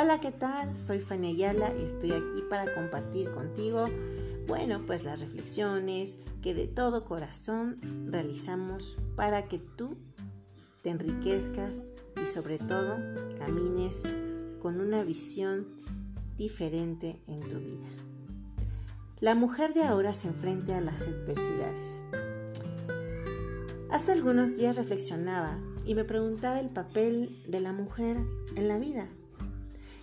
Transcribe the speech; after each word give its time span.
Hola, 0.00 0.20
¿qué 0.20 0.30
tal? 0.30 0.78
Soy 0.78 1.00
Fanny 1.00 1.30
Ayala 1.30 1.74
y 1.76 1.82
estoy 1.82 2.12
aquí 2.12 2.44
para 2.48 2.72
compartir 2.72 3.32
contigo, 3.32 3.86
bueno, 4.46 4.86
pues 4.86 5.02
las 5.02 5.18
reflexiones 5.18 6.18
que 6.40 6.54
de 6.54 6.68
todo 6.68 7.04
corazón 7.04 7.80
realizamos 8.06 8.96
para 9.16 9.48
que 9.48 9.58
tú 9.58 9.96
te 10.84 10.90
enriquezcas 10.90 11.88
y 12.22 12.26
sobre 12.26 12.58
todo 12.58 12.96
camines 13.38 14.04
con 14.62 14.78
una 14.78 15.02
visión 15.02 15.66
diferente 16.36 17.20
en 17.26 17.40
tu 17.40 17.58
vida. 17.58 17.88
La 19.18 19.34
mujer 19.34 19.74
de 19.74 19.82
ahora 19.82 20.14
se 20.14 20.28
enfrenta 20.28 20.78
a 20.78 20.80
las 20.80 21.08
adversidades. 21.08 22.02
Hace 23.90 24.12
algunos 24.12 24.56
días 24.56 24.76
reflexionaba 24.76 25.58
y 25.84 25.96
me 25.96 26.04
preguntaba 26.04 26.60
el 26.60 26.70
papel 26.70 27.42
de 27.48 27.58
la 27.58 27.72
mujer 27.72 28.16
en 28.54 28.68
la 28.68 28.78
vida. 28.78 29.08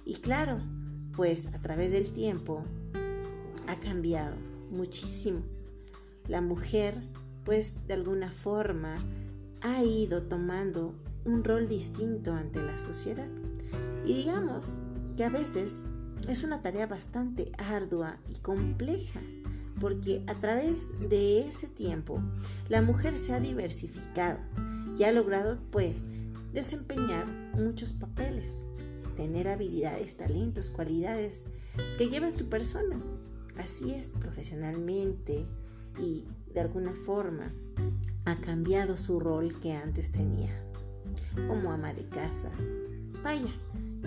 Y 0.06 0.16
claro, 0.16 0.60
pues 1.16 1.48
a 1.48 1.62
través 1.62 1.92
del 1.92 2.14
tiempo 2.14 2.64
ha 3.68 3.76
cambiado 3.80 4.36
muchísimo. 4.70 5.42
La 6.28 6.42
mujer, 6.42 7.02
pues 7.44 7.88
de 7.88 7.96
alguna 7.96 8.32
forma, 8.32 9.04
ha 9.62 9.84
ido 9.84 10.24
tomando 10.24 10.94
un 11.26 11.44
rol 11.44 11.68
distinto 11.68 12.34
ante 12.34 12.62
la 12.62 12.78
sociedad. 12.78 13.28
Y 14.06 14.14
digamos 14.14 14.78
que 15.18 15.24
a 15.24 15.30
veces 15.30 15.88
es 16.30 16.44
una 16.44 16.62
tarea 16.62 16.88
bastante 16.88 17.52
ardua 17.58 18.20
y 18.30 18.40
compleja, 18.40 19.22
porque 19.82 20.24
a 20.28 20.36
través 20.36 20.94
de 21.10 21.42
ese 21.42 21.68
tiempo 21.68 22.22
la 22.70 22.82
mujer 22.82 23.18
se 23.18 23.34
ha 23.34 23.40
diversificado 23.40 24.40
y 24.98 25.04
ha 25.04 25.12
logrado 25.12 25.60
pues 25.72 26.08
desempeñar 26.54 27.28
muchos 27.56 27.94
papeles, 27.94 28.66
tener 29.16 29.48
habilidades, 29.48 30.18
talentos, 30.18 30.70
cualidades 30.70 31.46
que 31.98 32.10
llevan 32.10 32.32
su 32.32 32.50
persona. 32.50 33.02
Así 33.58 33.94
es, 33.94 34.14
profesionalmente 34.14 35.46
y 36.00 36.26
de 36.54 36.60
alguna 36.60 36.94
forma 36.94 37.54
ha 38.26 38.38
cambiado 38.42 38.98
su 38.98 39.20
rol 39.20 39.60
que 39.60 39.74
antes 39.74 40.12
tenía, 40.12 40.52
como 41.48 41.72
ama 41.72 41.94
de 41.94 42.08
casa. 42.08 42.52
Vaya, 43.24 43.54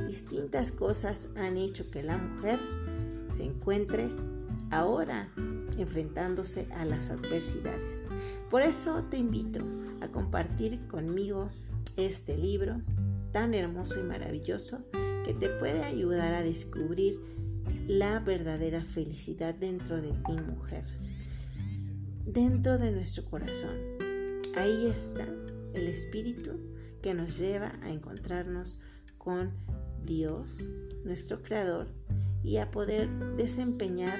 distintas 0.06 0.70
cosas 0.70 1.28
han 1.37 1.56
hecho 1.56 1.91
que 1.91 2.03
la 2.03 2.19
mujer 2.19 2.61
se 3.31 3.45
encuentre 3.45 4.11
ahora 4.70 5.33
enfrentándose 5.78 6.69
a 6.72 6.84
las 6.84 7.11
adversidades. 7.11 8.06
Por 8.50 8.62
eso 8.62 9.05
te 9.05 9.17
invito 9.17 9.61
a 10.00 10.09
compartir 10.09 10.87
conmigo 10.89 11.50
este 11.97 12.37
libro 12.37 12.81
tan 13.39 13.55
hermoso 13.55 14.00
y 14.00 14.03
maravilloso 14.03 14.84
que 15.25 15.33
te 15.33 15.48
puede 15.48 15.84
ayudar 15.84 16.34
a 16.34 16.42
descubrir 16.42 17.20
la 17.86 18.19
verdadera 18.19 18.83
felicidad 18.83 19.55
dentro 19.55 20.03
de 20.03 20.11
ti, 20.11 20.33
mujer, 20.44 20.84
dentro 22.27 22.78
de 22.78 22.91
nuestro 22.91 23.25
corazón. 23.27 23.77
Ahí 24.56 24.89
está 24.89 25.25
el 25.72 25.86
espíritu 25.86 26.59
que 27.00 27.14
nos 27.14 27.39
lleva 27.39 27.78
a 27.83 27.91
encontrarnos 27.91 28.81
con 29.19 29.53
Dios, 30.05 30.69
nuestro 31.05 31.41
Creador, 31.41 31.86
y 32.42 32.56
a 32.56 32.72
poder 32.72 33.09
desempeñar 33.36 34.19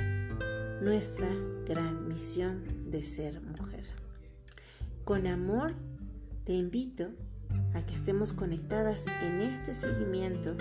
nuestra 0.81 1.29
gran 1.67 2.07
misión 2.07 2.63
de 2.89 3.03
ser 3.03 3.41
mujer. 3.41 3.83
Con 5.05 5.27
amor 5.27 5.75
te 6.45 6.53
invito 6.53 7.11
que 7.85 7.95
estemos 7.95 8.33
conectadas 8.33 9.07
en 9.23 9.41
este 9.41 9.75
seguimiento 9.75 10.57